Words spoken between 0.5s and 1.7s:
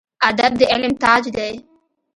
د علم تاج دی